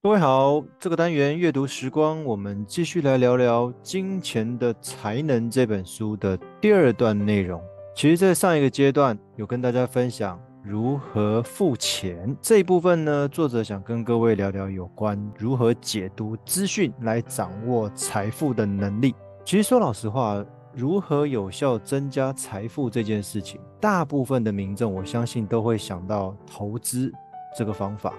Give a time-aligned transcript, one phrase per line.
[0.00, 7.60] 各位好，这个单元阅读时光，我们继续来聊聊《金钱的才能》这本书的第二段内容。
[7.96, 19.12] 其实，在上一个阶段有跟大家分享如何付钱这一部分呢，作者想跟各位聊聊有关如何解读资讯来掌握财富的能力。
[19.44, 27.12] 其实说老实话，如何有效增加财富这件事情，大部分的民众我相信都会想到投资
[27.58, 28.14] 这个方法。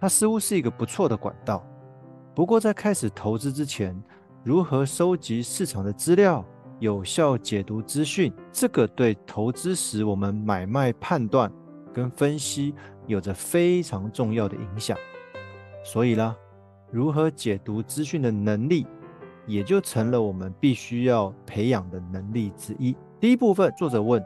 [0.00, 1.66] 它似乎是一个不错的管道，
[2.32, 4.00] 不过在开始投资之前，
[4.44, 6.44] 如何收集市场的资料，
[6.78, 11.52] 有效解读资讯，这个对投资时我们买卖判断
[11.92, 12.72] 跟分析
[13.08, 14.96] 有着非常重要的影响。
[15.84, 16.36] 所以啦，
[16.92, 18.86] 如何解读资讯的能力，
[19.48, 22.96] 也就成了我们必须要培养的能力之一。
[23.18, 24.24] 第一部分，作者问。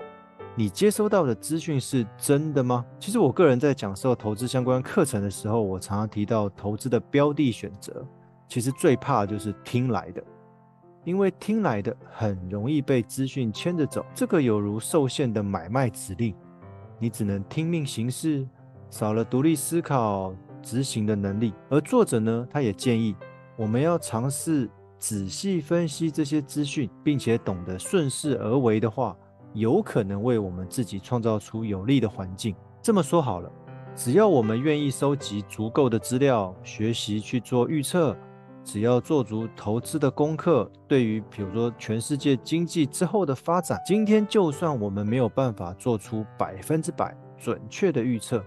[0.55, 2.85] 你接收到的资讯是真的吗？
[3.01, 8.07] 其实我个人在讲授投资相关课程的时候，我常常提到投资的标的选择，
[8.47, 10.23] 其实最怕的就是听来的，
[11.05, 16.35] 因为听来的很容易被资讯牵着走，这个有如受限的买卖指令，
[16.99, 18.47] 你只能听命行事，
[18.91, 21.55] 少了独立思考、执行的能力。
[21.71, 23.17] 而作者呢，他也建议
[23.57, 29.17] 我们要尝试仔细分析这些资讯，并且懂得顺势而为的话。
[29.55, 32.55] 有可能为我们自己创造出有利的环境。
[32.81, 33.51] 这么说好了，
[33.95, 38.17] 只要我们愿意收集足够的资料，学习去做预测，
[38.65, 48.45] 只要做足投资的功课，对于比如说全世界经济之后的发展，今天就算我们没有办法做出百分之百准确的预测，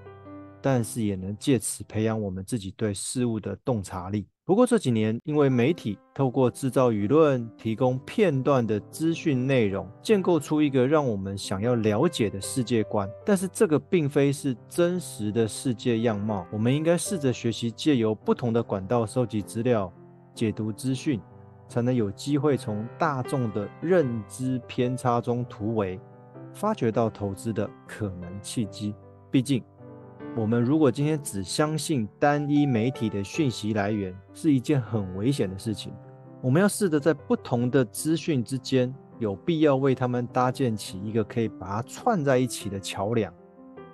[0.61, 4.27] 但是也能借此培养我们自己对事物的洞察力。
[4.45, 16.45] 不过这几年，因为媒体透过制造舆论、提供片段的资讯内容，建构出一个让我们想要了解的世界观，但是这个并非是真实的世界样貌。
[16.51, 19.91] 我们应该试着学习借由不同的管道收集资料、
[20.35, 21.19] 解读资讯，
[21.67, 25.99] 才能有机会从大众的认知偏差中突围，
[26.53, 28.93] 发掘到投资的可能契机。
[29.31, 29.63] 毕竟，
[30.37, 35.93] 我们如果今天只相信单一媒体的讯息来源，是一件很危险的事情。
[36.41, 43.33] 我们要试着在不同的资讯之间，有必要为他们搭建起一个可以把它串在一起的桥梁，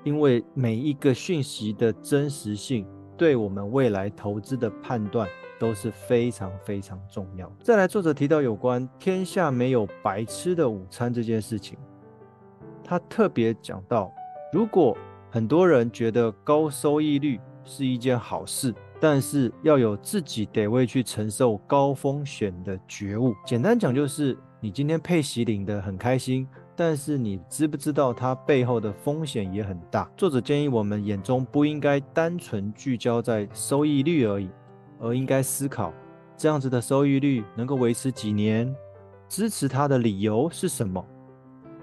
[0.03, 7.49] 因为每一个讯息的真实性，对我们未来投资的判断都是非常非常重要。
[7.61, 11.77] 再来，作者提到有关“天下没有白吃的午餐”这件事情，
[12.83, 14.11] 他特别讲到，
[14.51, 14.97] 如果
[15.33, 23.33] 很多人觉得高收益率是一件好事，但是要有自己得为去承受高风险的觉悟。
[23.45, 30.03] 简单讲就是，你今天配息领得很开心，但是你知不知道它背后的风险也很大？
[30.17, 34.49] 作者建议我们眼中不应该单纯聚焦在收益率而已，
[34.99, 35.93] 而应该思考
[36.35, 38.75] 这样子的收益率能够维持几年，
[39.29, 41.01] 支持它的理由是什么？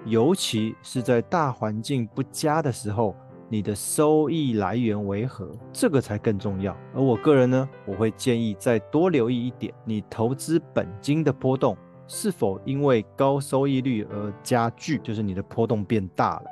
[0.05, 3.17] 尤其是在大环境不佳的时候。
[3.51, 5.51] 你的收益来源为何？
[5.73, 6.77] 这个才更重要。
[6.95, 11.77] 而我个人呢，我会建议再多留意一点，你投资本金的波动
[12.07, 16.45] 是否因为高收益率而加剧，就是你的波动变大了。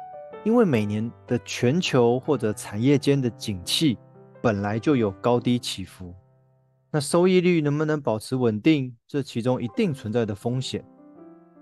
[0.42, 3.98] 因为每年的全球或者产业间的景气
[4.40, 6.14] 本来就有高低起伏，
[6.90, 10.84] 那收益率能不能保持稳定，这其中一定存在的风险。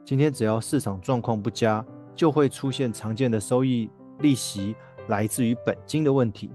[0.05, 1.85] 今天只要市场状况不佳，
[2.15, 3.91] 就会出现常见的收益
[4.21, 4.77] 利息。
[5.09, 6.51] 来自于本金的问题，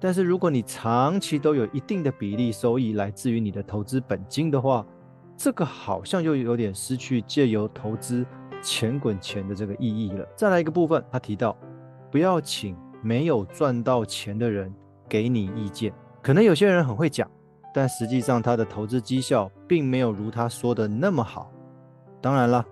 [0.00, 4.86] 但是如果你长期都有一定的比例收益来自于你的投资本金的话，
[5.36, 8.24] 这个好像又有点失去借由投资
[8.62, 10.26] 钱滚钱的这个意义了。
[10.34, 11.56] 再来一个部分，他提到
[12.10, 14.72] 不要请没有赚到钱的人
[15.08, 17.30] 给你意见，可能有些人很会讲，
[17.74, 21.52] 但实际上他的投资绩效并没有如他说的那么好。
[22.22, 22.64] 当然了，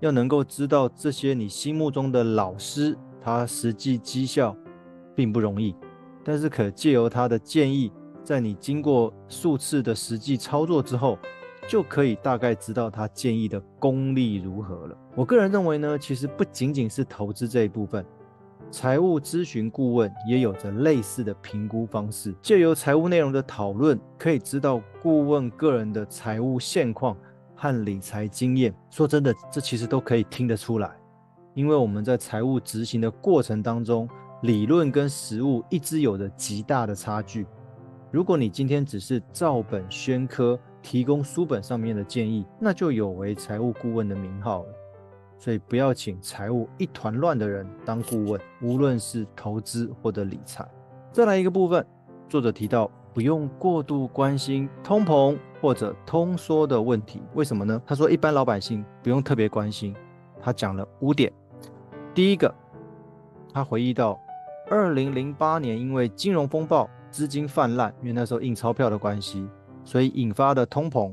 [0.00, 2.96] 要能够知道这些你心目中的老师。
[3.24, 4.54] 他实际绩效
[5.14, 5.74] 并不容易，
[6.22, 7.90] 但是可借由他的建议，
[8.22, 11.18] 在你经过数次的实际操作之后，
[11.66, 14.96] 就可以大概知道他建议的功力如何了。
[15.14, 18.04] 我个人认为呢，其实不仅仅是投资这一部分，
[18.70, 22.34] 财务咨询顾问也有着类似的评估方式。
[22.42, 27.16] 借由财务内容的讨论，可以知道顾问个人的财务现况
[27.54, 28.74] 和理财经验。
[28.90, 30.94] 说真的，这其实都可以听得出来。
[31.54, 34.08] 因为我们在财务执行的过程当中，
[34.42, 37.46] 理论跟实务一直有着极大的差距。
[38.10, 44.68] 如果你今天只是照本宣科，提供书本上面的建议，那就有违财务顾问的名号了。
[45.38, 50.66] 所以不要请财务一团乱的人当顾问，无论是投资或者理财。
[51.12, 51.84] 再来一个部分，
[52.28, 57.22] 作者提到不用过度关心通膨或者通缩的问题。
[57.34, 57.80] 为什么呢？
[57.86, 59.94] 他说一般老百姓不用特别关心。
[60.40, 61.32] 他讲了五点。
[62.14, 62.54] 第一个，
[63.52, 64.16] 他回忆到
[64.70, 69.48] 二零零八年因为金融风暴、资金泛滥，因为那时候印钞票的关系，
[69.84, 71.12] 所以引发的通膨。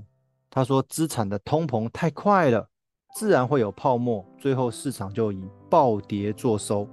[0.52, 2.68] 他说资产的通膨太快了，
[3.16, 6.88] 自然会有泡沫，最后市场就以暴跌作收，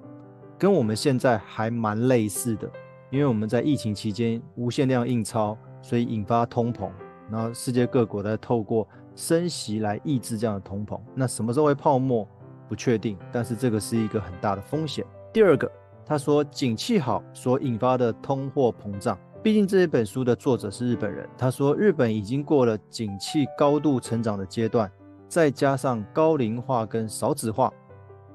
[0.57, 2.71] 跟我们现在还蛮类似的。
[3.11, 6.91] 因为我们在疫情期间无限量印钞，所以引发通膨，
[7.31, 10.99] 然后世界各国在透过升息来抑制这样的通膨。
[11.15, 12.27] 那什么时候会泡沫？
[12.69, 15.05] 不确定，但是这个是一个很大的风险。
[15.33, 15.71] 第二个，
[16.05, 24.91] 他说景气好所引发的通货膨胀，毕竟这一本书的作者是日本人，他说日本已经过了景气高度成长的阶段，
[25.29, 27.73] 再加上高龄化跟少子化。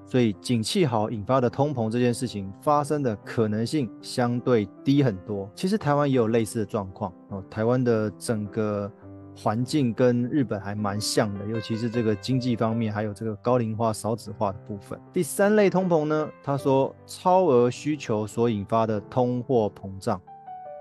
[0.06, 5.50] 所以景气好引发的通膨这件事情发生的可能性相对低很多。
[5.56, 7.44] 其实台湾也有类似的状况哦。
[7.50, 8.91] 台湾的整个
[9.35, 15.00] 环境跟日本还蛮像的，尤其是这个经济方面，还有这个高龄化、少子化的部分。
[15.12, 20.21] 第三类通膨呢，他说超额需求所引发的通货膨胀，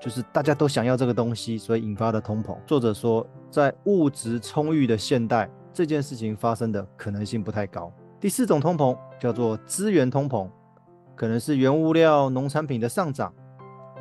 [0.01, 2.57] 就是大家都想要这个东西，所以引发的通膨。
[2.67, 7.91] 作者说，在物质充裕的现代，这件事情发生的可能性不太高。
[8.21, 10.49] 第四种通膨叫做资源通膨，
[11.17, 13.33] 可能是原物料、农产品的上涨。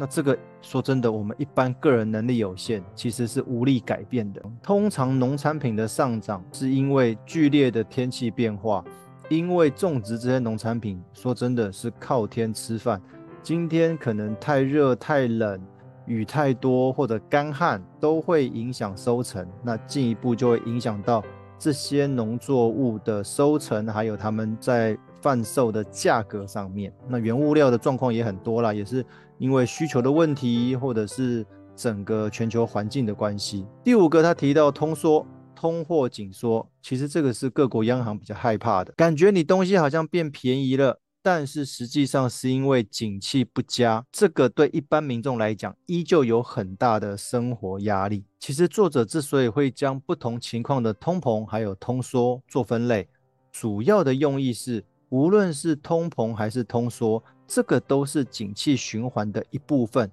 [0.02, 4.42] 那这个说真的，我们一般个人能力有限，其实是无力改变的。
[4.64, 8.84] 通常农产品的上涨是因为剧烈的天气变化，
[9.30, 13.00] 因为种植这些农产品，说真的是靠天吃饭。
[13.44, 15.62] 今天可能太热、太冷、
[16.08, 19.48] 雨太多或者干旱，都会影响收成。
[19.62, 21.24] 那进一步就会影响到。
[21.60, 29.06] 这些农作物的收成，还有他们在贩售的价格上面，那原物料的状况也很多啦，也是
[29.38, 31.46] 因为需求的问题，或者是
[31.76, 33.66] 整个全球环境的关系。
[33.84, 35.26] 第五个，他提到通缩、
[35.56, 41.00] 通货紧缩，其实这个是各国央行比较害怕的，感觉你东西好像变便宜了。
[41.24, 48.26] 但是实际上是因为景气不佳，这个对一般民众来讲依旧有很大的生活压力。
[48.40, 53.08] 其实作者之所以会将不同情况的通膨还有通缩做分类，
[53.52, 60.10] 主要的用意是，无论是通膨还是通缩，这个都是景气循环的一部分。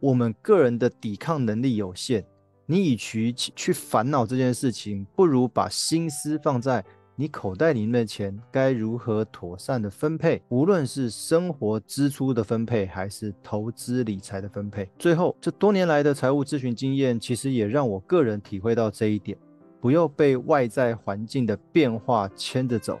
[0.00, 2.24] 我们个人的抵抗能力有限，
[2.64, 6.84] 你与其去烦恼这件事情，不如把心思放在。
[7.20, 10.40] 你口袋里面的钱该如何妥善的分配？
[10.50, 14.88] 无论是生活支出的分配，还是投资理财的分配。
[14.96, 19.36] 最后，这多年来的财务咨询经验，其实也让我个人体会到这一点：
[19.80, 23.00] 不要被外在环境的变化牵着走，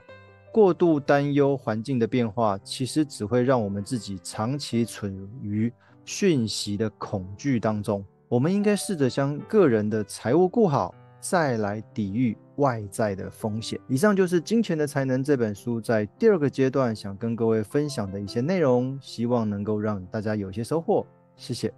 [0.52, 5.06] 过度担忧环境的变化，其实只会让我们自己长期处
[5.42, 5.72] 于
[6.04, 8.04] 讯息的恐惧当中。
[8.28, 10.94] 我们应该试着将个人的财务顾好。
[11.20, 13.76] 再来抵御外在的风险。
[13.88, 21.04] 以上就是《金钱的才能》这本书在第二个阶段想跟各位分享的一些内容，希望能够让大家有些收获。
[21.34, 21.66] 谢谢。